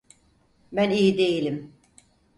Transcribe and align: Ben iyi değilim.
Ben 0.71 0.89
iyi 0.89 1.17
değilim. 1.17 1.73